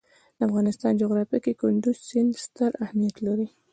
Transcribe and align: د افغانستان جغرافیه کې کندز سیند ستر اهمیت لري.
د 0.37 0.39
افغانستان 0.47 0.93
جغرافیه 1.01 1.39
کې 1.45 1.57
کندز 1.61 1.97
سیند 2.09 2.31
ستر 2.45 2.71
اهمیت 2.85 3.15
لري. 3.27 3.47